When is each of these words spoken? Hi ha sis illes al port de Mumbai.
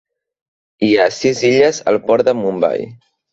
Hi 0.87 0.89
ha 1.01 1.05
sis 1.17 1.41
illes 1.51 1.83
al 1.93 2.01
port 2.09 2.31
de 2.31 2.35
Mumbai. 2.41 2.89